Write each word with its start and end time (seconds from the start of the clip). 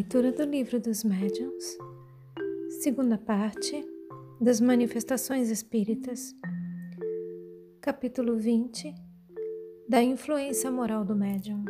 Leitura 0.00 0.32
do 0.32 0.44
Livro 0.44 0.80
dos 0.80 1.04
Médiuns, 1.04 1.76
segunda 2.80 3.18
parte 3.18 3.86
das 4.40 4.58
Manifestações 4.58 5.50
Espíritas, 5.50 6.34
capítulo 7.82 8.38
20 8.38 8.94
da 9.86 10.02
Influência 10.02 10.70
Moral 10.70 11.04
do 11.04 11.14
Médium. 11.14 11.66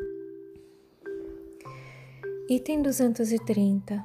Item 2.49 2.83
230. 2.83 4.01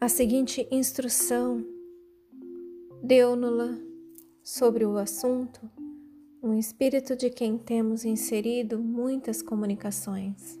A 0.00 0.08
seguinte 0.08 0.66
instrução 0.68 1.64
deu-nos 3.00 3.80
sobre 4.42 4.84
o 4.84 4.96
assunto 4.96 5.60
um 6.42 6.58
espírito 6.58 7.14
de 7.14 7.30
quem 7.30 7.56
temos 7.56 8.04
inserido 8.04 8.80
muitas 8.80 9.42
comunicações. 9.42 10.58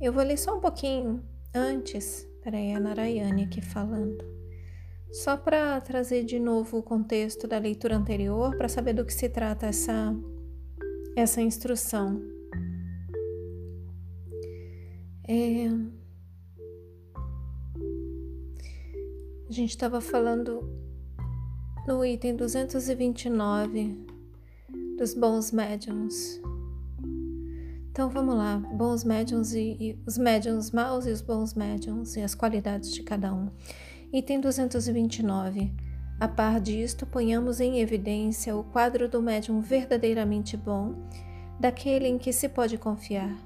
Eu 0.00 0.12
vou 0.12 0.22
ler 0.22 0.38
só 0.38 0.56
um 0.56 0.60
pouquinho 0.60 1.24
antes, 1.52 2.24
peraí, 2.40 2.72
a 2.72 2.78
Narayane 2.78 3.42
aqui 3.42 3.60
falando, 3.60 4.24
só 5.10 5.36
para 5.36 5.80
trazer 5.80 6.24
de 6.24 6.38
novo 6.38 6.78
o 6.78 6.82
contexto 6.84 7.48
da 7.48 7.58
leitura 7.58 7.96
anterior, 7.96 8.56
para 8.56 8.68
saber 8.68 8.92
do 8.92 9.04
que 9.04 9.12
se 9.12 9.28
trata 9.28 9.66
essa, 9.66 10.14
essa 11.16 11.40
instrução. 11.40 12.22
É, 15.26 15.66
a 19.48 19.52
gente 19.52 19.70
estava 19.70 20.00
falando 20.00 20.60
no 21.88 22.04
item 22.04 22.36
229 22.36 24.06
dos 24.96 25.12
bons 25.12 25.50
médiums. 25.50 26.40
Então 27.98 28.08
vamos 28.08 28.36
lá, 28.36 28.58
bons 28.58 29.02
médiums 29.02 29.52
e, 29.54 29.76
e, 29.80 29.98
os 30.06 30.16
médiums 30.16 30.70
maus 30.70 31.04
e 31.04 31.10
os 31.10 31.20
bons 31.20 31.54
médiums 31.54 32.14
e 32.14 32.22
as 32.22 32.32
qualidades 32.32 32.94
de 32.94 33.02
cada 33.02 33.34
um. 33.34 33.50
Item 34.12 34.40
229. 34.40 35.72
A 36.20 36.28
par 36.28 36.60
disto, 36.60 37.04
ponhamos 37.04 37.58
em 37.58 37.80
evidência 37.80 38.54
o 38.54 38.62
quadro 38.62 39.08
do 39.08 39.20
médium 39.20 39.60
verdadeiramente 39.60 40.56
bom, 40.56 40.94
daquele 41.58 42.06
em 42.06 42.18
que 42.18 42.32
se 42.32 42.48
pode 42.48 42.78
confiar. 42.78 43.36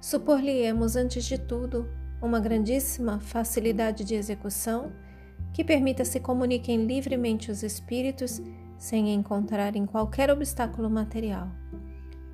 Supor-lhe-emos, 0.00 0.94
antes 0.94 1.24
de 1.24 1.36
tudo, 1.36 1.90
uma 2.22 2.38
grandíssima 2.38 3.18
facilidade 3.18 4.04
de 4.04 4.14
execução 4.14 4.92
que 5.52 5.64
permita 5.64 6.04
se 6.04 6.20
comuniquem 6.20 6.86
livremente 6.86 7.50
os 7.50 7.64
espíritos 7.64 8.40
sem 8.78 9.12
encontrarem 9.12 9.84
qualquer 9.84 10.30
obstáculo 10.30 10.88
material. 10.88 11.48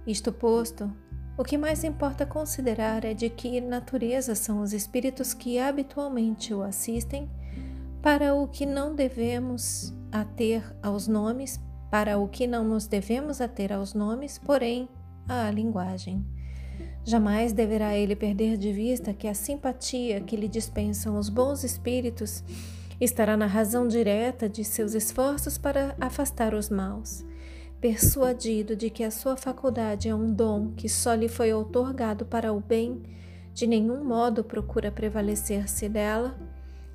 Isto 0.07 0.31
posto, 0.31 0.93
o 1.39 1.45
que 1.45 1.59
mais 1.59 1.85
importa 1.85 2.25
considerar 2.25 3.05
é 3.05 3.13
de 3.13 3.29
que 3.29 3.61
natureza 3.61 4.35
são 4.35 4.63
os 4.63 4.73
espíritos 4.73 5.35
que 5.35 5.59
habitualmente 5.59 6.55
o 6.55 6.63
assistem, 6.63 7.31
para 8.01 8.35
o 8.35 8.49
que 8.49 8.65
não 8.65 8.95
devemos 8.95 9.93
ater 10.11 10.63
aos 10.83 11.07
nomes, 11.07 11.61
para 11.91 12.19
o 12.19 12.27
que 12.27 12.47
não 12.47 12.65
nos 12.65 12.87
devemos 12.87 13.41
ater 13.41 13.73
aos 13.73 13.93
nomes, 13.93 14.39
porém 14.39 14.89
à 15.29 15.51
linguagem. 15.51 16.25
Jamais 17.05 17.53
deverá 17.53 17.97
ele 17.97 18.17
perder 18.17 18.57
de 18.57 18.73
vista 18.73 19.13
que 19.13 19.29
a 19.29 19.35
simpatia 19.35 20.21
que 20.21 20.37
lhe 20.37 20.49
dispensam 20.49 21.19
os 21.19 21.29
bons 21.29 21.65
espíritos 21.65 22.43
estará 22.99 23.37
na 23.37 23.47
razão 23.47 23.87
direta 23.87 24.49
de 24.49 24.65
seus 24.65 24.95
esforços 24.95 25.59
para 25.59 25.95
afastar 26.01 26.55
os 26.55 26.71
maus 26.71 27.25
persuadido 27.81 28.75
de 28.75 28.91
que 28.91 29.05
a 29.05 29.11
sua 29.11 29.37
faculdade 29.37 30.09
é 30.09 30.15
um 30.15 30.33
dom 30.33 30.73
que 30.73 30.89
só 30.89 31.15
lhe 31.15 31.29
foi 31.29 31.53
outorgado 31.53 32.25
para 32.25 32.53
o 32.53 32.61
bem, 32.61 33.03
de 33.53 33.67
nenhum 33.67 34.05
modo 34.05 34.43
procura 34.43 34.91
prevalecer-se 34.91 35.89
dela, 35.89 36.39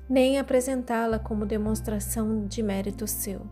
nem 0.08 0.38
apresentá-la 0.38 1.18
como 1.18 1.46
demonstração 1.46 2.46
de 2.46 2.62
mérito 2.62 3.06
seu. 3.06 3.42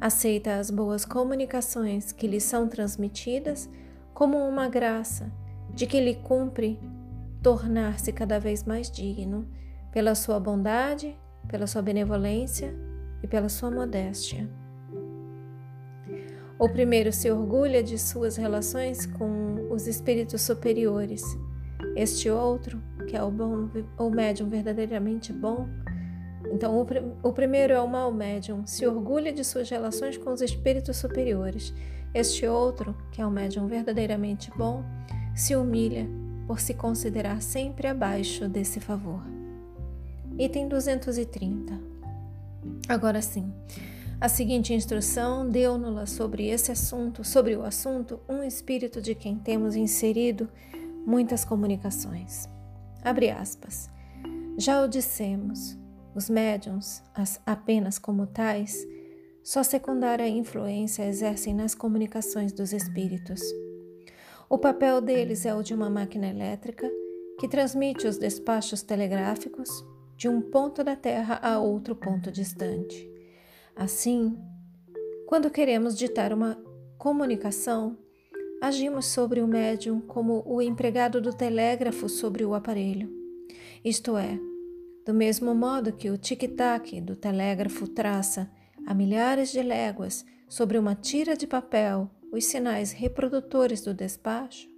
Aceita 0.00 0.56
as 0.56 0.70
boas 0.70 1.04
comunicações 1.04 2.12
que 2.12 2.26
lhe 2.26 2.40
são 2.40 2.68
transmitidas 2.68 3.68
como 4.12 4.36
uma 4.36 4.68
graça 4.68 5.32
de 5.72 5.86
que 5.86 6.00
lhe 6.00 6.14
cumpre 6.14 6.78
tornar-se 7.42 8.12
cada 8.12 8.38
vez 8.38 8.64
mais 8.64 8.90
digno, 8.90 9.46
pela 9.92 10.14
sua 10.14 10.40
bondade, 10.40 11.16
pela 11.48 11.66
sua 11.66 11.82
benevolência 11.82 12.74
e 13.22 13.26
pela 13.26 13.48
sua 13.48 13.70
modéstia. 13.70 14.48
O 16.58 16.68
primeiro 16.68 17.12
se 17.12 17.30
orgulha 17.30 17.82
de 17.82 17.98
suas 17.98 18.36
relações 18.36 19.06
com 19.06 19.68
os 19.70 19.86
espíritos 19.86 20.42
superiores. 20.42 21.22
Este 21.96 22.30
outro, 22.30 22.80
que 23.08 23.16
é 23.16 23.22
o, 23.22 23.30
bom, 23.30 23.68
o 23.98 24.10
médium 24.10 24.48
verdadeiramente 24.48 25.32
bom, 25.32 25.68
então 26.52 26.76
o, 26.78 27.28
o 27.28 27.32
primeiro 27.32 27.72
é 27.72 27.80
o 27.80 27.88
mau 27.88 28.12
médium, 28.12 28.66
se 28.66 28.86
orgulha 28.86 29.32
de 29.32 29.44
suas 29.44 29.68
relações 29.68 30.16
com 30.16 30.32
os 30.32 30.40
espíritos 30.40 30.96
superiores. 30.96 31.74
Este 32.14 32.46
outro, 32.46 32.96
que 33.10 33.20
é 33.20 33.26
o 33.26 33.30
médium 33.30 33.66
verdadeiramente 33.66 34.52
bom, 34.56 34.84
se 35.34 35.56
humilha 35.56 36.06
por 36.46 36.60
se 36.60 36.74
considerar 36.74 37.42
sempre 37.42 37.88
abaixo 37.88 38.48
desse 38.48 38.78
favor. 38.78 39.22
Item 40.38 40.68
230. 40.68 41.80
Agora 42.88 43.20
sim. 43.20 43.52
A 44.20 44.28
seguinte 44.28 44.72
instrução 44.72 45.48
deu-nos 45.48 46.10
sobre 46.10 46.48
esse 46.48 46.72
assunto, 46.72 47.24
sobre 47.24 47.56
o 47.56 47.62
assunto, 47.62 48.20
um 48.28 48.42
espírito 48.42 49.02
de 49.02 49.14
quem 49.14 49.36
temos 49.36 49.76
inserido 49.76 50.48
muitas 51.04 51.44
comunicações. 51.44 52.48
Abre 53.02 53.30
aspas. 53.30 53.90
Já 54.56 54.82
o 54.82 54.88
dissemos, 54.88 55.76
os 56.14 56.30
médiums, 56.30 57.02
apenas 57.44 57.98
como 57.98 58.26
tais, 58.26 58.86
só 59.42 59.62
secundária 59.62 60.26
influência 60.26 61.06
exercem 61.06 61.52
nas 61.52 61.74
comunicações 61.74 62.52
dos 62.52 62.72
espíritos. 62.72 63.42
O 64.48 64.56
papel 64.56 65.00
deles 65.00 65.44
é 65.44 65.54
o 65.54 65.62
de 65.62 65.74
uma 65.74 65.90
máquina 65.90 66.28
elétrica 66.28 66.90
que 67.38 67.48
transmite 67.48 68.06
os 68.06 68.16
despachos 68.16 68.80
telegráficos 68.80 69.68
de 70.16 70.28
um 70.28 70.40
ponto 70.40 70.84
da 70.84 70.94
Terra 70.94 71.40
a 71.42 71.58
outro 71.58 71.96
ponto 71.96 72.30
distante. 72.30 73.13
Assim, 73.76 74.38
quando 75.26 75.50
queremos 75.50 75.96
ditar 75.98 76.32
uma 76.32 76.56
comunicação, 76.96 77.98
agimos 78.62 79.06
sobre 79.06 79.40
o 79.40 79.48
médium 79.48 80.00
como 80.00 80.42
o 80.46 80.62
empregado 80.62 81.20
do 81.20 81.32
telégrafo 81.32 82.08
sobre 82.08 82.44
o 82.44 82.54
aparelho. 82.54 83.12
Isto 83.84 84.16
é, 84.16 84.38
do 85.04 85.12
mesmo 85.12 85.54
modo 85.54 85.92
que 85.92 86.08
o 86.08 86.16
tic-tac 86.16 87.00
do 87.00 87.16
telégrafo 87.16 87.88
traça 87.88 88.50
a 88.86 88.94
milhares 88.94 89.50
de 89.50 89.62
léguas 89.62 90.24
sobre 90.48 90.78
uma 90.78 90.94
tira 90.94 91.36
de 91.36 91.46
papel 91.46 92.10
os 92.32 92.44
sinais 92.46 92.90
reprodutores 92.92 93.80
do 93.80 93.94
despacho, 93.94 94.68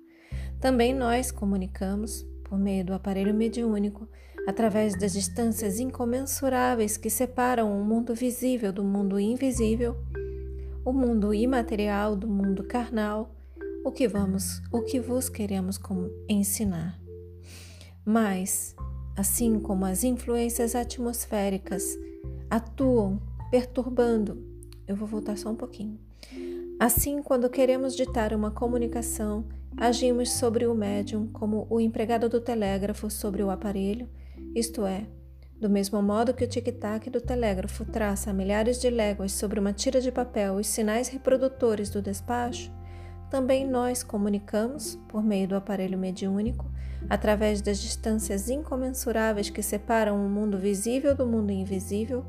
também 0.60 0.94
nós 0.94 1.30
comunicamos, 1.30 2.22
por 2.44 2.58
meio 2.58 2.84
do 2.84 2.92
aparelho 2.92 3.34
mediúnico, 3.34 4.08
através 4.46 4.96
das 4.96 5.12
distâncias 5.12 5.80
incomensuráveis 5.80 6.96
que 6.96 7.10
separam 7.10 7.78
o 7.78 7.84
mundo 7.84 8.14
visível 8.14 8.72
do 8.72 8.84
mundo 8.84 9.18
invisível, 9.18 9.96
o 10.84 10.92
mundo 10.92 11.34
imaterial 11.34 12.14
do 12.14 12.28
mundo 12.28 12.62
carnal, 12.62 13.34
o 13.84 13.90
que 13.90 14.06
vamos, 14.06 14.62
o 14.72 14.82
que 14.82 15.00
vos 15.00 15.28
queremos 15.28 15.80
ensinar. 16.28 16.96
Mas, 18.04 18.76
assim 19.16 19.58
como 19.58 19.84
as 19.84 20.04
influências 20.04 20.76
atmosféricas 20.76 21.82
atuam 22.48 23.20
perturbando, 23.50 24.40
eu 24.86 24.94
vou 24.94 25.08
voltar 25.08 25.36
só 25.36 25.50
um 25.50 25.56
pouquinho. 25.56 25.98
Assim, 26.78 27.20
quando 27.20 27.50
queremos 27.50 27.96
ditar 27.96 28.32
uma 28.32 28.52
comunicação, 28.52 29.44
agimos 29.76 30.30
sobre 30.30 30.66
o 30.66 30.74
médium 30.74 31.26
como 31.32 31.66
o 31.68 31.80
empregado 31.80 32.28
do 32.28 32.40
telégrafo 32.40 33.10
sobre 33.10 33.42
o 33.42 33.50
aparelho 33.50 34.08
isto 34.54 34.86
é, 34.86 35.06
do 35.60 35.70
mesmo 35.70 36.02
modo 36.02 36.34
que 36.34 36.44
o 36.44 36.48
tic-tac 36.48 37.08
do 37.08 37.20
telégrafo 37.20 37.84
traça 37.84 38.30
a 38.30 38.32
milhares 38.32 38.80
de 38.80 38.90
léguas 38.90 39.32
sobre 39.32 39.58
uma 39.58 39.72
tira 39.72 40.00
de 40.00 40.12
papel 40.12 40.54
os 40.54 40.66
sinais 40.66 41.08
reprodutores 41.08 41.88
do 41.88 42.02
despacho, 42.02 42.70
também 43.30 43.66
nós 43.66 44.02
comunicamos, 44.02 44.96
por 45.08 45.22
meio 45.22 45.48
do 45.48 45.56
aparelho 45.56 45.98
mediúnico, 45.98 46.70
através 47.08 47.60
das 47.60 47.78
distâncias 47.78 48.48
incomensuráveis 48.48 49.50
que 49.50 49.62
separam 49.62 50.24
o 50.24 50.28
mundo 50.28 50.58
visível 50.58 51.14
do 51.14 51.26
mundo 51.26 51.50
invisível, 51.50 52.24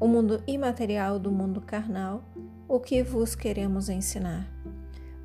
o 0.00 0.06
mundo 0.06 0.42
imaterial 0.46 1.18
do 1.18 1.30
mundo 1.30 1.60
carnal, 1.60 2.22
o 2.68 2.78
que 2.78 3.02
vos 3.02 3.34
queremos 3.34 3.88
ensinar. 3.88 4.48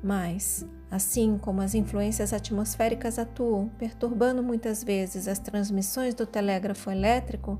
Mas, 0.04 0.64
Assim 0.94 1.38
como 1.38 1.60
as 1.60 1.74
influências 1.74 2.32
atmosféricas 2.32 3.18
atuam, 3.18 3.68
perturbando 3.76 4.44
muitas 4.44 4.84
vezes 4.84 5.26
as 5.26 5.40
transmissões 5.40 6.14
do 6.14 6.24
telégrafo 6.24 6.88
elétrico, 6.88 7.58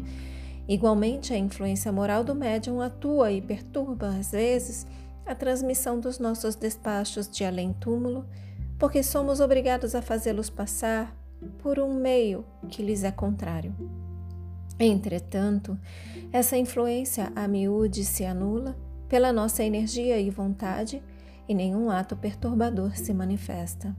igualmente 0.68 1.34
a 1.34 1.36
influência 1.36 1.90
moral 1.90 2.22
do 2.22 2.32
médium 2.32 2.80
atua 2.80 3.32
e 3.32 3.42
perturba, 3.42 4.10
às 4.10 4.30
vezes, 4.30 4.86
a 5.26 5.34
transmissão 5.34 5.98
dos 5.98 6.20
nossos 6.20 6.54
despachos 6.54 7.28
de 7.28 7.44
além-túmulo, 7.44 8.24
porque 8.78 9.02
somos 9.02 9.40
obrigados 9.40 9.96
a 9.96 10.00
fazê-los 10.00 10.48
passar 10.48 11.12
por 11.58 11.80
um 11.80 11.92
meio 11.92 12.44
que 12.68 12.84
lhes 12.84 13.02
é 13.02 13.10
contrário. 13.10 13.74
Entretanto, 14.78 15.76
essa 16.32 16.56
influência 16.56 17.32
a 17.34 17.48
miúde 17.48 18.04
se 18.04 18.24
anula 18.24 18.76
pela 19.08 19.32
nossa 19.32 19.64
energia 19.64 20.20
e 20.20 20.30
vontade 20.30 21.02
e 21.48 21.54
nenhum 21.54 21.90
ato 21.90 22.16
perturbador 22.16 22.96
se 22.96 23.12
manifesta. 23.12 23.94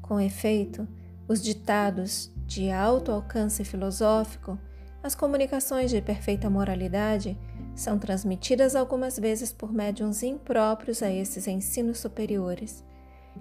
Com 0.00 0.20
efeito, 0.20 0.86
os 1.26 1.42
ditados 1.42 2.32
de 2.46 2.70
alto 2.70 3.12
alcance 3.12 3.64
filosófico, 3.64 4.58
as 5.02 5.14
comunicações 5.14 5.90
de 5.90 6.00
perfeita 6.00 6.48
moralidade, 6.48 7.38
são 7.74 7.98
transmitidas 7.98 8.74
algumas 8.74 9.18
vezes 9.18 9.52
por 9.52 9.72
médiums 9.72 10.22
impróprios 10.22 11.02
a 11.02 11.10
esses 11.10 11.46
ensinos 11.46 11.98
superiores, 11.98 12.84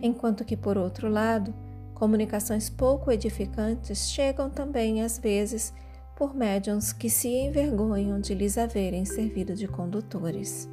enquanto 0.02 0.46
que, 0.46 0.56
por 0.56 0.78
outro 0.78 1.10
lado, 1.10 1.54
comunicações 1.96 2.70
pouco 2.70 3.12
edificantes 3.12 4.10
chegam 4.10 4.50
também, 4.50 5.02
às 5.02 5.18
vezes, 5.18 5.74
por 6.16 6.36
médiums 6.36 6.92
que 6.92 7.10
se 7.10 7.28
envergonham 7.30 8.20
de 8.20 8.34
lhes 8.34 8.58
haverem 8.58 9.06
servido 9.06 9.56
de 9.56 9.68
condutores. 9.68 10.70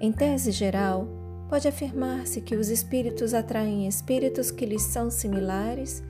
Em 0.00 0.10
tese 0.10 0.50
geral, 0.50 1.06
pode 1.52 1.68
afirmar-se 1.68 2.40
que 2.40 2.56
os 2.56 2.70
espíritos 2.70 3.34
atraem 3.34 3.86
espíritos 3.86 4.50
que 4.50 4.64
lhes 4.64 4.84
são 4.84 5.10
similares 5.10 6.02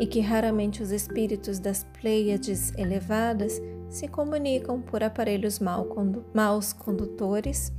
e 0.00 0.06
que 0.06 0.20
raramente 0.20 0.82
os 0.82 0.90
espíritos 0.90 1.58
das 1.58 1.84
Pleiades 2.00 2.72
elevadas 2.78 3.60
se 3.90 4.08
comunicam 4.08 4.80
por 4.80 5.04
aparelhos 5.04 5.58
mal 5.58 5.84
condu 5.84 6.24
maus 6.32 6.72
condutores, 6.72 7.70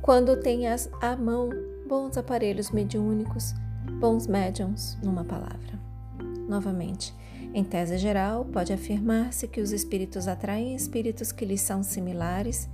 quando 0.00 0.38
têm 0.38 0.68
à 0.68 1.16
mão 1.16 1.50
bons 1.88 2.16
aparelhos 2.16 2.70
mediúnicos, 2.70 3.52
bons 3.98 4.28
médiums, 4.28 4.96
numa 5.02 5.24
palavra. 5.24 5.80
Novamente, 6.48 7.12
em 7.52 7.64
tese 7.64 7.98
geral, 7.98 8.44
pode 8.44 8.72
afirmar-se 8.72 9.48
que 9.48 9.60
os 9.60 9.72
espíritos 9.72 10.28
atraem 10.28 10.76
espíritos 10.76 11.32
que 11.32 11.44
lhes 11.44 11.60
são 11.60 11.82
similares 11.82 12.68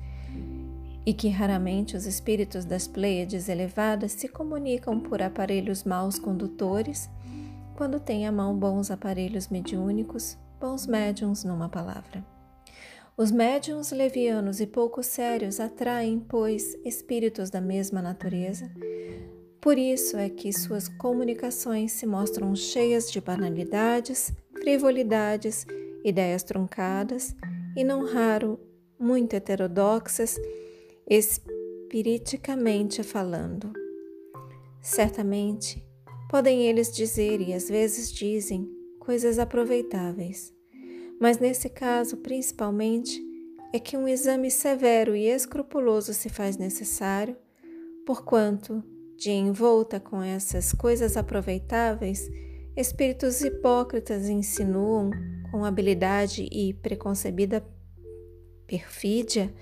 e 1.05 1.15
que 1.15 1.29
raramente 1.29 1.97
os 1.97 2.07
espíritos 2.07 2.65
das 2.65 2.87
Pleiades 2.87 3.49
elevadas 3.49 4.13
se 4.13 4.29
comunicam 4.29 5.01
por 5.01 5.23
aparelhos 5.23 5.85
maus 5.85 6.19
condutores, 6.19 7.09
quando 7.75 7.99
têm 7.99 8.27
à 8.27 8.33
mão 8.33 8.55
bons 8.59 8.91
aparelhos 8.91 9.49
mediúnicos, 9.49 10.37
bons 10.61 10.87
médiums, 10.87 11.45
numa 11.45 11.69
palavra. 11.69 12.25
Os 13.17 13.31
médiums 13.31 13.91
levianos 13.93 14.61
e 14.61 14.67
pouco 14.67 15.03
sérios 15.03 15.61
atraem, 15.61 16.21
pois, 16.21 16.75
espíritos 16.85 17.51
da 17.51 17.61
mesma 17.61 18.01
natureza. 18.01 18.71
Por 19.61 19.77
isso 19.77 20.17
é 20.17 20.29
que 20.29 20.53
suas 20.53 20.89
comunicações 20.89 21.93
se 21.93 22.07
mostram 22.07 22.55
cheias 22.55 23.11
de 23.11 23.21
banalidades, 23.21 24.33
frivolidades, 24.59 25.67
ideias 26.03 26.43
truncadas 26.43 27.35
e, 27.77 27.85
não 27.85 28.07
raro, 28.07 28.59
muito 28.99 29.35
heterodoxas 29.35 30.39
espiriticamente 31.11 33.03
falando. 33.03 33.73
Certamente, 34.81 35.85
podem 36.31 36.69
eles 36.69 36.95
dizer 36.95 37.41
e 37.41 37.53
às 37.53 37.69
vezes 37.69 38.13
dizem 38.13 38.71
coisas 39.01 39.41
aproveitáveis, 39.41 40.55
mas 41.21 41.39
nesse 41.39 41.69
caso, 41.69 42.19
principalmente, 42.19 43.21
é 43.73 43.81
que 43.81 43.97
um 43.97 44.07
exame 44.07 44.53
severo 44.53 45.17
e 45.17 45.27
escrupuloso 45.27 46.15
se 46.15 46.29
faz 46.29 46.57
necessário, 46.57 47.37
porquanto, 48.07 48.83
de 49.17 49.33
envolta 49.33 49.99
com 49.99 50.23
essas 50.23 50.73
coisas 50.73 51.17
aproveitáveis, 51.17 52.31
espíritos 52.77 53.43
hipócritas 53.43 54.29
insinuam, 54.29 55.11
com 55.51 55.65
habilidade 55.65 56.49
e 56.51 56.73
preconcebida 56.73 57.67
perfídia, 58.67 59.53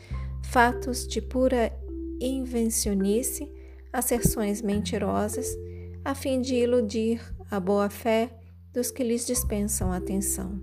fatos 0.44 1.06
de 1.06 1.20
pura 1.20 1.72
invencionice, 2.20 3.50
asserções 3.92 4.62
mentirosas, 4.62 5.48
a 6.04 6.14
fim 6.14 6.40
de 6.40 6.54
iludir 6.54 7.20
a 7.50 7.58
boa-fé 7.60 8.30
dos 8.72 8.90
que 8.90 9.02
lhes 9.02 9.26
dispensam 9.26 9.92
atenção. 9.92 10.60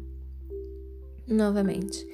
Novamente, 1.27 2.07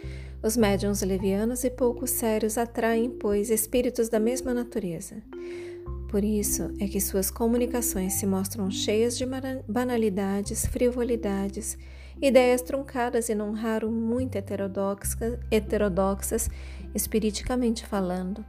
os 0.43 0.57
médiuns 0.57 1.01
levianos 1.01 1.63
e 1.63 1.69
pouco 1.69 2.07
sérios 2.07 2.57
atraem, 2.57 3.09
pois, 3.09 3.49
espíritos 3.49 4.09
da 4.09 4.19
mesma 4.19 4.53
natureza. 4.53 5.21
Por 6.09 6.23
isso 6.23 6.73
é 6.79 6.87
que 6.87 6.99
suas 6.99 7.29
comunicações 7.31 8.13
se 8.13 8.25
mostram 8.25 8.69
cheias 8.69 9.17
de 9.17 9.25
banalidades, 9.67 10.65
frivolidades, 10.65 11.77
ideias 12.21 12.61
truncadas 12.61 13.29
e 13.29 13.35
não 13.35 13.53
raro 13.53 13.89
muito 13.89 14.35
heterodoxas, 14.35 15.39
heterodoxas 15.49 16.49
espiriticamente 16.93 17.85
falando. 17.85 18.45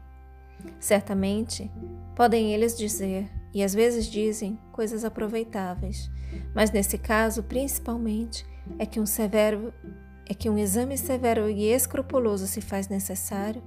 Certamente, 0.78 1.70
podem 2.14 2.52
eles 2.52 2.76
dizer, 2.76 3.30
e 3.52 3.62
às 3.62 3.74
vezes 3.74 4.06
dizem, 4.06 4.58
coisas 4.70 5.04
aproveitáveis, 5.04 6.10
mas 6.54 6.70
nesse 6.70 6.96
caso, 6.98 7.42
principalmente, 7.42 8.46
é 8.78 8.86
que 8.86 9.00
um 9.00 9.06
severo 9.06 9.72
é 10.24 10.34
que 10.34 10.48
um 10.48 10.56
exame 10.56 10.96
severo 10.96 11.50
e 11.50 11.64
escrupuloso 11.64 12.46
se 12.46 12.60
faz 12.60 12.88
necessário, 12.88 13.62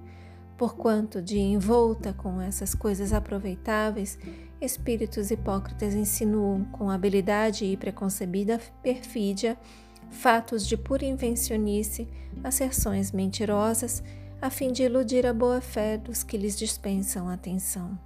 porquanto 0.57 1.22
de 1.22 1.38
envolta 1.38 2.13
com 2.13 2.42
essas 2.42 2.74
coisas 2.74 3.12
aproveitáveis, 3.12 4.18
espíritos 4.62 5.31
hipócritas 5.31 5.94
insinuam 5.94 6.63
com 6.72 6.89
habilidade 6.89 7.66
e 7.66 7.75
preconcebida 7.75 8.60
perfídia 8.81 9.57
fatos 10.10 10.66
de 10.66 10.77
pura 10.77 11.06
invencionice, 11.06 12.07
asserções 12.44 13.12
mentirosas, 13.12 14.04
a 14.46 14.50
fim 14.52 14.72
de 14.72 14.84
iludir 14.84 15.26
a 15.26 15.34
boa-fé 15.34 15.98
dos 15.98 16.22
que 16.22 16.38
lhes 16.38 16.56
dispensam 16.56 17.28
atenção. 17.28 17.98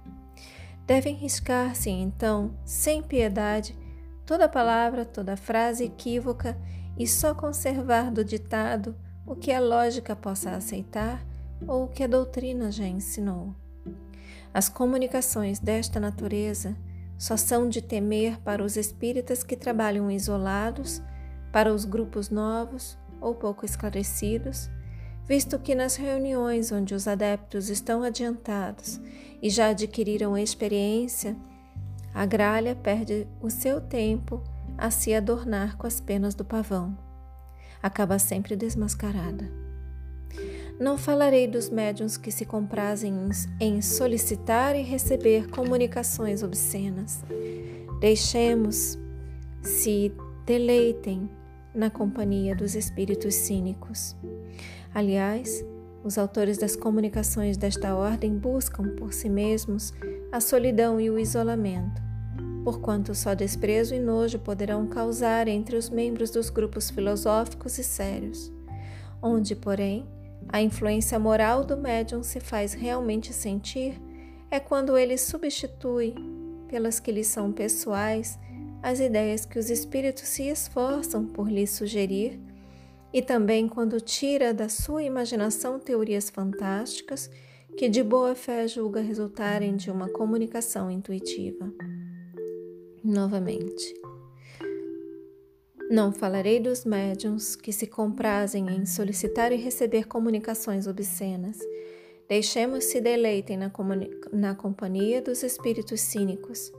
Devem 0.86 1.14
riscar-se, 1.14 1.90
então, 1.90 2.54
sem 2.64 3.02
piedade, 3.02 3.76
toda 4.24 4.48
palavra, 4.48 5.04
toda 5.04 5.36
frase 5.36 5.84
equívoca 5.84 6.56
e 6.98 7.06
só 7.06 7.34
conservar 7.34 8.10
do 8.10 8.24
ditado 8.24 8.96
o 9.26 9.36
que 9.36 9.52
a 9.52 9.60
lógica 9.60 10.16
possa 10.16 10.52
aceitar 10.52 11.22
ou 11.68 11.84
o 11.84 11.88
que 11.88 12.02
a 12.02 12.06
doutrina 12.06 12.72
já 12.72 12.86
ensinou. 12.86 13.54
As 14.52 14.70
comunicações 14.70 15.58
desta 15.58 16.00
natureza 16.00 16.74
só 17.18 17.36
são 17.36 17.68
de 17.68 17.82
temer 17.82 18.40
para 18.40 18.64
os 18.64 18.78
espíritas 18.78 19.42
que 19.42 19.56
trabalham 19.56 20.10
isolados, 20.10 21.02
para 21.52 21.70
os 21.70 21.84
grupos 21.84 22.30
novos 22.30 22.96
ou 23.20 23.34
pouco 23.34 23.66
esclarecidos, 23.66 24.70
visto 25.30 25.60
que 25.60 25.76
nas 25.76 25.94
reuniões 25.94 26.72
onde 26.72 26.92
os 26.92 27.06
adeptos 27.06 27.68
estão 27.68 28.02
adiantados 28.02 29.00
e 29.40 29.48
já 29.48 29.68
adquiriram 29.68 30.36
experiência, 30.36 31.36
a 32.12 32.26
gralha 32.26 32.74
perde 32.74 33.28
o 33.40 33.48
seu 33.48 33.80
tempo 33.80 34.42
a 34.76 34.90
se 34.90 35.14
adornar 35.14 35.76
com 35.76 35.86
as 35.86 36.00
penas 36.00 36.34
do 36.34 36.44
pavão. 36.44 36.98
Acaba 37.80 38.18
sempre 38.18 38.56
desmascarada. 38.56 39.48
Não 40.80 40.98
falarei 40.98 41.46
dos 41.46 41.70
médiuns 41.70 42.16
que 42.16 42.32
se 42.32 42.44
comprazem 42.44 43.14
em 43.60 43.80
solicitar 43.80 44.74
e 44.74 44.82
receber 44.82 45.48
comunicações 45.48 46.42
obscenas. 46.42 47.22
Deixemos 48.00 48.98
se 49.62 50.12
deleitem 50.44 51.30
na 51.72 51.88
companhia 51.88 52.56
dos 52.56 52.74
espíritos 52.74 53.32
cínicos. 53.36 54.16
Aliás, 54.92 55.64
os 56.02 56.18
autores 56.18 56.58
das 56.58 56.74
comunicações 56.74 57.56
desta 57.56 57.94
ordem 57.94 58.36
buscam 58.36 58.96
por 58.96 59.12
si 59.12 59.28
mesmos 59.28 59.92
a 60.32 60.40
solidão 60.40 61.00
e 61.00 61.10
o 61.10 61.18
isolamento, 61.18 62.02
porquanto 62.64 63.14
só 63.14 63.34
desprezo 63.34 63.94
e 63.94 64.00
nojo 64.00 64.38
poderão 64.38 64.86
causar 64.86 65.46
entre 65.46 65.76
os 65.76 65.90
membros 65.90 66.30
dos 66.30 66.50
grupos 66.50 66.90
filosóficos 66.90 67.78
e 67.78 67.84
sérios, 67.84 68.50
onde, 69.22 69.54
porém, 69.54 70.08
a 70.48 70.60
influência 70.60 71.18
moral 71.18 71.64
do 71.64 71.76
médium 71.76 72.22
se 72.22 72.40
faz 72.40 72.72
realmente 72.72 73.32
sentir 73.32 74.00
é 74.50 74.58
quando 74.58 74.96
ele 74.96 75.16
substitui, 75.16 76.14
pelas 76.66 76.98
que 76.98 77.12
lhe 77.12 77.22
são 77.22 77.52
pessoais, 77.52 78.38
as 78.82 78.98
ideias 78.98 79.44
que 79.44 79.58
os 79.58 79.70
espíritos 79.70 80.24
se 80.24 80.48
esforçam 80.48 81.26
por 81.26 81.48
lhe 81.48 81.66
sugerir 81.66 82.40
e 83.12 83.20
também 83.20 83.68
quando 83.68 84.00
tira 84.00 84.54
da 84.54 84.68
sua 84.68 85.02
imaginação 85.02 85.78
teorias 85.78 86.30
fantásticas 86.30 87.30
que 87.76 87.88
de 87.88 88.02
boa 88.02 88.34
fé 88.34 88.66
julga 88.68 89.00
resultarem 89.00 89.76
de 89.76 89.90
uma 89.90 90.08
comunicação 90.08 90.90
intuitiva. 90.90 91.72
Novamente, 93.02 93.94
não 95.90 96.12
falarei 96.12 96.60
dos 96.60 96.84
médiums 96.84 97.56
que 97.56 97.72
se 97.72 97.84
comprazem 97.84 98.70
em 98.70 98.86
solicitar 98.86 99.50
e 99.50 99.56
receber 99.56 100.06
comunicações 100.06 100.86
obscenas. 100.86 101.58
Deixemos-se 102.28 103.00
deleitem 103.00 103.56
na, 103.56 103.72
na 104.32 104.54
companhia 104.54 105.20
dos 105.20 105.42
espíritos 105.42 106.00
cínicos. 106.00 106.70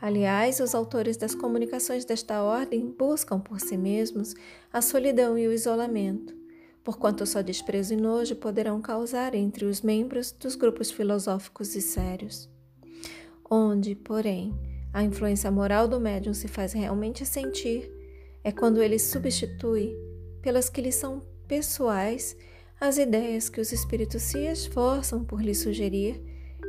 Aliás, 0.00 0.60
os 0.60 0.74
autores 0.74 1.16
das 1.16 1.34
comunicações 1.34 2.04
desta 2.04 2.42
ordem 2.42 2.94
buscam 2.98 3.40
por 3.40 3.60
si 3.60 3.76
mesmos 3.76 4.34
a 4.72 4.82
solidão 4.82 5.38
e 5.38 5.48
o 5.48 5.52
isolamento, 5.52 6.36
porquanto 6.84 7.26
só 7.26 7.40
desprezo 7.40 7.94
e 7.94 7.96
nojo 7.96 8.36
poderão 8.36 8.80
causar 8.80 9.34
entre 9.34 9.64
os 9.64 9.80
membros 9.80 10.32
dos 10.32 10.54
grupos 10.54 10.90
filosóficos 10.90 11.74
e 11.74 11.80
sérios. 11.80 12.48
Onde, 13.50 13.94
porém, 13.94 14.54
a 14.92 15.02
influência 15.02 15.50
moral 15.50 15.88
do 15.88 15.98
médium 15.98 16.34
se 16.34 16.46
faz 16.46 16.72
realmente 16.72 17.24
sentir 17.24 17.90
é 18.44 18.52
quando 18.52 18.82
ele 18.82 18.98
substitui, 18.98 19.96
pelas 20.42 20.68
que 20.68 20.80
lhe 20.80 20.92
são 20.92 21.22
pessoais, 21.48 22.36
as 22.78 22.98
ideias 22.98 23.48
que 23.48 23.60
os 23.60 23.72
espíritos 23.72 24.22
se 24.22 24.38
esforçam 24.46 25.24
por 25.24 25.40
lhe 25.40 25.54
sugerir 25.54 26.22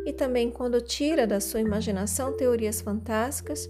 e 0.05 0.13
também 0.13 0.49
quando 0.49 0.81
tira 0.81 1.27
da 1.27 1.39
sua 1.39 1.59
imaginação 1.59 2.35
teorias 2.35 2.81
fantásticas, 2.81 3.69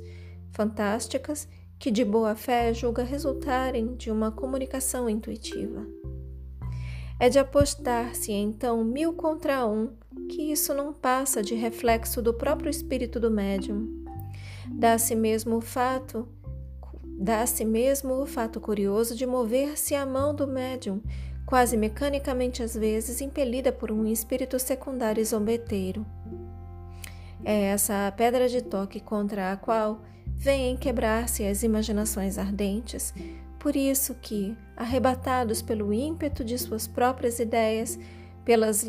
fantásticas 0.51 1.47
que 1.79 1.91
de 1.91 2.03
boa 2.03 2.35
fé 2.35 2.73
julga 2.73 3.03
resultarem 3.03 3.95
de 3.95 4.09
uma 4.09 4.31
comunicação 4.31 5.09
intuitiva. 5.09 5.85
É 7.19 7.29
de 7.29 7.39
apostar-se 7.39 8.31
então 8.31 8.83
mil 8.83 9.13
contra 9.13 9.65
um 9.65 9.89
que 10.29 10.51
isso 10.51 10.73
não 10.73 10.93
passa 10.93 11.41
de 11.41 11.55
reflexo 11.55 12.21
do 12.21 12.33
próprio 12.33 12.69
espírito 12.69 13.19
do 13.19 13.31
médium. 13.31 14.03
Dá-se 14.71 15.15
mesmo 15.15 15.57
o 15.57 15.61
fato, 15.61 16.27
dá-se 17.03 17.65
mesmo 17.65 18.21
o 18.21 18.25
fato 18.25 18.59
curioso 18.59 19.15
de 19.15 19.25
mover-se 19.25 19.95
a 19.95 20.05
mão 20.05 20.35
do 20.35 20.45
médium, 20.45 21.01
quase 21.47 21.77
mecanicamente 21.77 22.61
às 22.61 22.75
vezes 22.75 23.21
impelida 23.21 23.71
por 23.71 23.89
um 23.89 24.05
espírito 24.05 24.59
secundário 24.59 25.25
zombeteiro. 25.25 26.05
É 27.43 27.67
essa 27.67 28.05
a 28.05 28.11
pedra 28.11 28.49
de 28.49 28.61
toque 28.61 28.99
contra 28.99 29.53
a 29.53 29.55
qual 29.55 30.01
vêm 30.25 30.75
quebrar-se 30.75 31.45
as 31.45 31.63
imaginações 31.63 32.37
ardentes, 32.37 33.13
por 33.57 33.77
isso 33.77 34.13
que, 34.15 34.57
arrebatados 34.75 35.61
pelo 35.61 35.93
ímpeto 35.93 36.43
de 36.43 36.57
suas 36.57 36.85
próprias 36.85 37.39
ideias, 37.39 37.97
pelas 38.43 38.85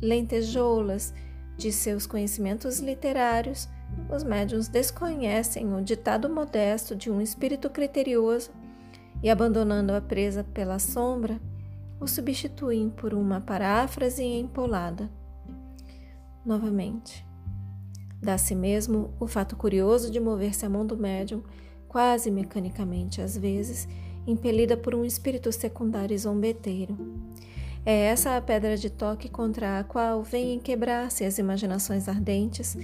lentejoulas 0.00 1.12
de 1.56 1.72
seus 1.72 2.06
conhecimentos 2.06 2.78
literários, 2.78 3.68
os 4.08 4.22
médiuns 4.22 4.68
desconhecem 4.68 5.74
o 5.74 5.82
ditado 5.82 6.30
modesto 6.30 6.94
de 6.94 7.10
um 7.10 7.20
espírito 7.20 7.68
criterioso 7.68 8.52
e, 9.20 9.28
abandonando 9.28 9.92
a 9.92 10.00
presa 10.00 10.44
pela 10.44 10.78
sombra, 10.78 11.40
o 12.02 12.08
substituem 12.08 12.90
por 12.90 13.14
uma 13.14 13.40
paráfrase 13.40 14.24
empolada. 14.24 15.08
Novamente. 16.44 17.24
Dá-se 18.20 18.54
mesmo 18.56 19.14
o 19.20 19.26
fato 19.28 19.54
curioso 19.54 20.10
de 20.10 20.18
mover-se 20.18 20.66
a 20.66 20.68
mão 20.68 20.84
do 20.84 20.96
médium, 20.96 21.42
quase 21.86 22.30
mecanicamente 22.30 23.20
às 23.20 23.36
vezes, 23.36 23.88
impelida 24.26 24.76
por 24.76 24.94
um 24.94 25.04
espírito 25.04 25.52
secundário 25.52 26.18
zombeteiro. 26.18 26.96
É 27.86 28.06
essa 28.06 28.36
a 28.36 28.40
pedra 28.40 28.76
de 28.76 28.90
toque 28.90 29.28
contra 29.28 29.78
a 29.78 29.84
qual 29.84 30.22
vêm 30.22 30.58
quebrar-se 30.58 31.24
as 31.24 31.38
imaginações 31.38 32.08
ardentes, 32.08 32.76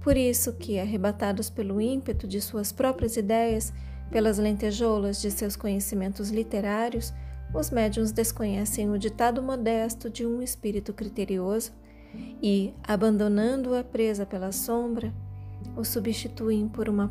por 0.00 0.16
isso 0.16 0.52
que, 0.54 0.78
arrebatados 0.78 1.48
pelo 1.48 1.80
ímpeto 1.80 2.26
de 2.26 2.40
suas 2.40 2.72
próprias 2.72 3.16
ideias, 3.16 3.72
pelas 4.10 4.38
lentejoulas 4.38 5.20
de 5.20 5.30
seus 5.30 5.56
conhecimentos 5.56 6.30
literários, 6.30 7.14
os 7.54 7.70
médiuns 7.70 8.12
desconhecem 8.12 8.90
o 8.90 8.98
ditado 8.98 9.42
modesto 9.42 10.08
de 10.08 10.26
um 10.26 10.42
espírito 10.42 10.92
criterioso 10.92 11.72
e, 12.42 12.74
abandonando-a 12.82 13.84
presa 13.84 14.24
pela 14.26 14.52
sombra, 14.52 15.12
o 15.76 15.84
substituem 15.84 16.68
por 16.68 16.88
uma 16.88 17.10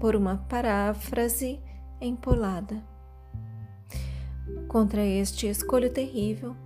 por 0.00 0.16
uma 0.16 0.38
paráfrase 0.48 1.60
empolada. 2.00 2.82
Contra 4.66 5.04
este 5.04 5.46
escolho 5.46 5.90
terrível, 5.90 6.56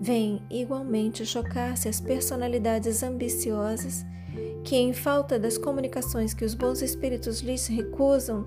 vêm 0.00 0.42
igualmente 0.50 1.26
chocar-se 1.26 1.88
as 1.88 2.00
personalidades 2.00 3.02
ambiciosas 3.02 4.04
que, 4.64 4.76
em 4.76 4.92
falta 4.92 5.38
das 5.38 5.58
comunicações 5.58 6.34
que 6.34 6.44
os 6.44 6.54
bons 6.54 6.82
espíritos 6.82 7.40
lhes 7.40 7.66
recusam, 7.66 8.46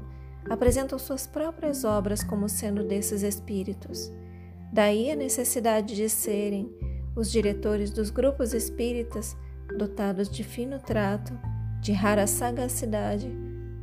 apresentam 0.50 1.00
suas 1.00 1.26
próprias 1.26 1.84
obras 1.84 2.24
como 2.24 2.50
sendo 2.50 2.84
desses 2.84 3.24
espíritos. 3.24 4.12
Daí 4.72 5.12
a 5.12 5.16
necessidade 5.16 5.96
de 5.96 6.10
serem 6.10 6.70
os 7.16 7.32
diretores 7.32 7.92
dos 7.92 8.10
grupos 8.10 8.54
espíritas, 8.54 9.38
dotados 9.78 10.30
de 10.30 10.44
fino 10.44 10.80
trato, 10.80 11.38
de 11.80 11.92
rara 11.92 12.26
sagacidade, 12.26 13.30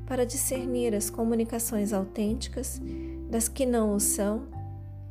para 0.06 0.26
discernir 0.26 0.94
as 0.94 1.08
comunicações 1.08 1.92
autênticas 1.92 2.80
das 3.30 3.48
que 3.48 3.64
não 3.64 3.94
o 3.94 4.00
são 4.00 4.48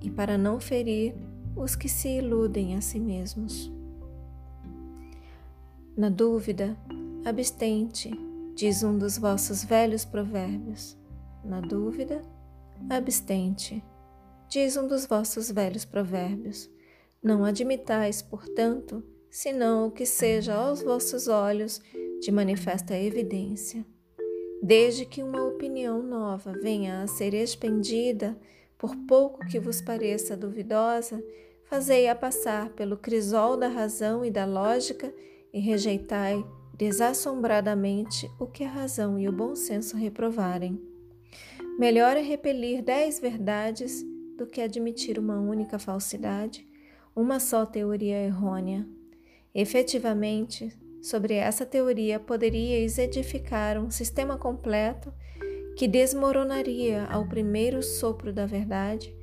e 0.02 0.10
para 0.10 0.38
não 0.38 0.60
ferir 0.60 1.16
os 1.56 1.76
que 1.76 1.88
se 1.88 2.10
iludem 2.10 2.76
a 2.76 2.82
si 2.82 3.00
mesmos. 3.00 3.72
Na 5.96 6.10
dúvida, 6.10 6.78
abstente, 7.26 8.12
diz 8.56 8.84
um 8.84 8.98
dos 8.98 9.18
vossos 9.18 9.64
velhos 9.64 10.04
provérbios. 10.04 10.99
Na 11.44 11.62
dúvida, 11.62 12.22
abstente, 12.90 13.84
diz 14.50 14.76
um 14.76 14.88
dos 14.88 15.06
vossos 15.06 15.50
velhos 15.50 15.86
provérbios. 15.86 16.70
Não 17.22 17.46
admitais, 17.46 18.22
portanto, 18.22 19.04
senão 19.30 19.88
o 19.88 19.92
que 19.92 20.06
seja 20.06 20.54
aos 20.54 20.82
vossos 20.82 21.28
olhos 21.28 21.82
de 22.20 22.32
manifesta 22.32 22.98
evidência. 22.98 23.86
Desde 24.62 25.06
que 25.06 25.24
uma 25.24 25.44
opinião 25.46 26.04
nova 26.04 26.52
venha 26.62 27.02
a 27.02 27.08
ser 27.08 27.34
expendida, 27.34 28.38
por 28.78 28.96
pouco 29.08 29.46
que 29.48 29.60
vos 29.60 29.82
pareça 29.82 30.36
duvidosa, 30.36 31.24
fazei-a 31.64 32.16
passar 32.16 32.70
pelo 32.70 32.98
crisol 32.98 33.56
da 33.56 33.68
razão 33.68 34.26
e 34.26 34.32
da 34.32 34.46
lógica 34.46 35.14
e 35.54 35.60
rejeitai 35.60 36.46
desassombradamente 36.76 38.30
o 38.40 38.48
que 38.48 38.64
a 38.64 38.70
razão 38.70 39.20
e 39.20 39.28
o 39.28 39.34
bom 39.34 39.56
senso 39.56 39.98
reprovarem. 39.98 40.89
Melhor 41.80 42.18
é 42.18 42.22
repelir 42.22 42.84
dez 42.84 43.22
verdades 43.22 44.06
do 44.38 44.46
que 44.46 44.60
admitir 44.60 45.18
uma 45.18 45.40
única 45.40 45.80
falsidade 45.80 46.68
uma 47.16 47.40
só 47.40 47.66
teoria 47.66 48.22
errônea. 48.22 48.86
Efetivamente, 49.56 50.78
sobre 51.02 51.36
essa 51.36 51.66
teoria 51.66 52.20
poderíeis 52.20 52.98
edificar 52.98 53.78
um 53.78 53.90
sistema 53.90 54.38
completo 54.38 55.14
que 55.78 55.88
desmoronaria 55.88 57.06
ao 57.06 57.26
primeiro 57.26 57.82
sopro 57.82 58.34
da 58.34 58.46
verdade, 58.46 59.16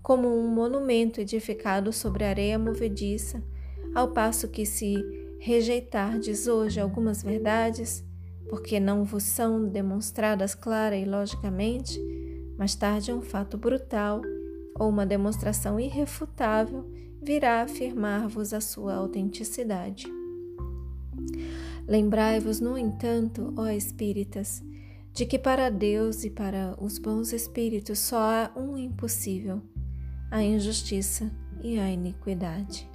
como 0.00 0.28
um 0.28 0.46
monumento 0.46 1.20
edificado 1.20 1.92
sobre 1.92 2.22
areia 2.22 2.60
movediça, 2.60 3.42
ao 3.92 4.12
passo 4.12 4.46
que 4.46 4.64
se 4.64 4.94
rejeitardes 5.40 6.46
hoje 6.46 6.78
algumas 6.78 7.24
verdades, 7.24 8.03
porque 8.48 8.78
não 8.78 9.04
vos 9.04 9.22
são 9.22 9.66
demonstradas 9.68 10.54
clara 10.54 10.96
e 10.96 11.04
logicamente, 11.04 12.00
mais 12.58 12.74
tarde 12.74 13.12
um 13.12 13.20
fato 13.20 13.56
brutal 13.56 14.22
ou 14.78 14.88
uma 14.88 15.06
demonstração 15.06 15.78
irrefutável 15.78 16.84
virá 17.22 17.62
afirmar-vos 17.62 18.52
a 18.52 18.60
sua 18.60 18.94
autenticidade. 18.94 20.06
Lembrai-vos, 21.86 22.60
no 22.60 22.76
entanto, 22.78 23.52
ó 23.56 23.68
espíritas, 23.68 24.62
de 25.12 25.24
que 25.24 25.38
para 25.38 25.70
Deus 25.70 26.24
e 26.24 26.30
para 26.30 26.76
os 26.80 26.98
bons 26.98 27.32
espíritos 27.32 27.98
só 27.98 28.18
há 28.18 28.52
um 28.56 28.76
impossível: 28.76 29.62
a 30.30 30.42
injustiça 30.42 31.30
e 31.62 31.78
a 31.78 31.88
iniquidade. 31.88 32.88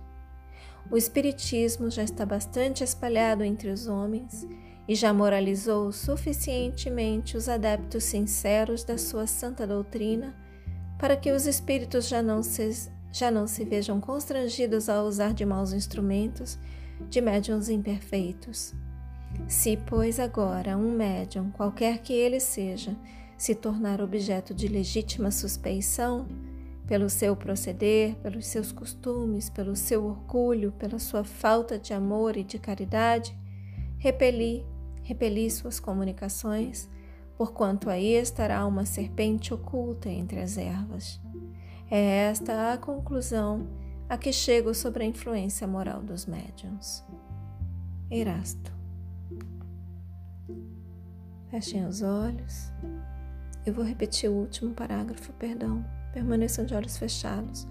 O 0.92 0.98
Espiritismo 0.98 1.90
já 1.92 2.04
está 2.04 2.26
bastante 2.26 2.84
espalhado 2.84 3.44
entre 3.44 3.70
os 3.70 3.88
homens 3.88 4.48
e 4.90 4.96
já 4.96 5.14
moralizou 5.14 5.92
suficientemente 5.92 7.38
os 7.38 7.48
adeptos 7.48 8.06
sinceros 8.06 8.84
da 8.84 8.98
sua 8.98 9.28
santa 9.28 9.68
doutrina 9.68 10.36
para 10.98 11.16
que 11.16 11.32
os 11.32 11.46
espíritos 11.46 12.08
já 12.08 12.24
não 12.24 12.42
se 12.42 12.90
já 13.12 13.30
não 13.30 13.46
se 13.46 13.64
vejam 13.64 14.02
constrangidos 14.02 14.90
a 14.90 15.04
usar 15.04 15.34
de 15.34 15.46
maus 15.46 15.74
instrumentos, 15.74 16.60
de 17.08 17.22
médiums 17.22 17.70
imperfeitos. 17.70 18.74
Se, 19.48 19.78
pois, 19.78 20.20
agora 20.20 20.78
um 20.78 20.92
médium, 20.92 21.50
qualquer 21.50 22.00
que 22.00 22.14
ele 22.14 22.40
seja, 22.40 22.96
se 23.36 23.56
tornar 23.56 24.00
objeto 24.00 24.54
de 24.54 24.68
legítima 24.68 25.32
suspeição, 25.32 26.28
pelo 26.86 27.10
seu 27.10 27.36
proceder, 27.36 28.16
pelos 28.18 28.46
seus 28.46 28.72
costumes, 28.72 29.50
pelo 29.50 29.76
seu 29.76 30.06
orgulho, 30.06 30.72
pela 30.74 31.00
sua 31.00 31.24
falta 31.24 31.80
de 31.80 31.94
amor 31.94 32.38
e 32.38 32.44
de 32.44 32.60
caridade, 32.60 33.36
repeli, 33.98 34.64
repeli 35.10 35.50
suas 35.50 35.80
comunicações, 35.80 36.88
porquanto 37.36 37.90
aí 37.90 38.14
estará 38.14 38.64
uma 38.68 38.86
serpente 38.86 39.52
oculta 39.52 40.08
entre 40.08 40.40
as 40.40 40.56
ervas. 40.56 41.20
É 41.90 42.28
esta 42.30 42.74
a 42.74 42.78
conclusão 42.78 43.68
a 44.08 44.20
que 44.20 44.32
chego 44.32 44.72
sobre 44.76 45.04
a 45.04 45.08
influência 45.08 45.66
moral 45.66 46.04
dos 46.04 46.28
médiuns. 46.28 47.04
Erasto. 48.12 48.72
Fechem 51.50 51.88
os 51.88 52.04
olhos. 52.04 52.72
Eu 53.66 53.74
vou 53.74 53.84
repetir 53.84 54.30
o 54.30 54.34
último 54.34 54.76
parágrafo, 54.76 55.34
perdão. 55.34 55.84
Permaneçam 56.14 56.66
de 56.66 56.76
olhos 56.76 56.98
fechados. 56.98 57.68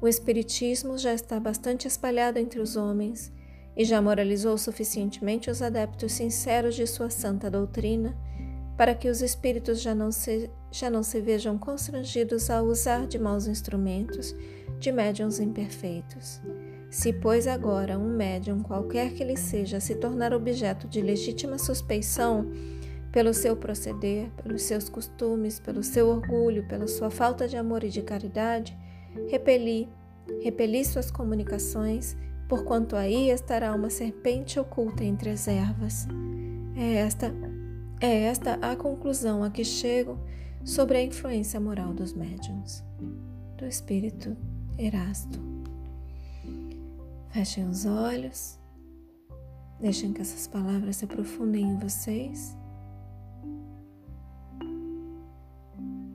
O 0.00 0.08
Espiritismo 0.08 0.98
já 0.98 1.14
está 1.14 1.38
bastante 1.38 1.86
espalhado 1.86 2.40
entre 2.40 2.58
os 2.58 2.74
homens 2.74 3.32
e 3.76 3.84
já 3.84 4.00
moralizou 4.00 4.56
suficientemente 4.58 5.50
os 5.50 5.62
adeptos 5.62 6.12
sinceros 6.12 6.74
de 6.74 6.86
sua 6.86 7.10
santa 7.10 7.50
doutrina 7.50 8.16
para 8.76 8.94
que 8.94 9.08
os 9.08 9.20
espíritos 9.22 9.80
já 9.80 9.94
não 9.94 10.10
se, 10.10 10.50
já 10.70 10.90
não 10.90 11.02
se 11.02 11.20
vejam 11.20 11.58
constrangidos 11.58 12.50
a 12.50 12.62
usar 12.62 13.06
de 13.06 13.18
maus 13.18 13.46
instrumentos 13.46 14.34
de 14.78 14.90
médiums 14.90 15.38
imperfeitos. 15.38 16.40
Se, 16.90 17.12
pois, 17.12 17.46
agora 17.46 17.98
um 17.98 18.08
médium, 18.08 18.60
qualquer 18.60 19.12
que 19.12 19.22
ele 19.22 19.36
seja, 19.36 19.80
se 19.80 19.94
tornar 19.94 20.34
objeto 20.34 20.88
de 20.88 21.00
legítima 21.00 21.58
suspeição 21.58 22.50
pelo 23.12 23.32
seu 23.32 23.54
proceder, 23.54 24.30
pelos 24.42 24.62
seus 24.62 24.88
costumes, 24.88 25.60
pelo 25.60 25.82
seu 25.82 26.08
orgulho, 26.08 26.66
pela 26.66 26.88
sua 26.88 27.10
falta 27.10 27.46
de 27.46 27.56
amor 27.56 27.84
e 27.84 27.88
de 27.88 28.02
caridade, 28.02 28.76
repeli, 29.28 29.88
repeli 30.42 30.84
suas 30.84 31.10
comunicações, 31.10 32.16
porquanto 32.52 32.96
aí 32.96 33.30
estará 33.30 33.74
uma 33.74 33.88
serpente 33.88 34.60
oculta 34.60 35.02
entre 35.02 35.30
as 35.30 35.48
ervas. 35.48 36.06
É 36.76 36.96
esta 36.96 37.32
é 37.98 38.24
esta 38.24 38.58
a 38.60 38.76
conclusão 38.76 39.42
a 39.42 39.48
que 39.48 39.64
chego 39.64 40.18
sobre 40.62 40.98
a 40.98 41.02
influência 41.02 41.58
moral 41.58 41.94
dos 41.94 42.12
médiums. 42.12 42.84
Do 43.56 43.64
espírito 43.64 44.36
Erasto. 44.78 45.40
Fechem 47.30 47.66
os 47.66 47.86
olhos. 47.86 48.60
Deixem 49.80 50.12
que 50.12 50.20
essas 50.20 50.46
palavras 50.46 50.96
se 50.96 51.06
aprofundem 51.06 51.64
em 51.64 51.78
vocês. 51.78 52.54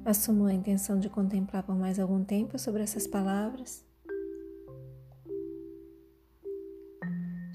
Assumam 0.05 0.45
a 0.45 0.53
intenção 0.53 0.99
de 0.99 1.09
contemplar 1.09 1.63
por 1.63 1.75
mais 1.75 1.97
algum 1.97 2.23
tempo 2.23 2.59
sobre 2.59 2.83
essas 2.83 3.07
palavras. 3.07 3.87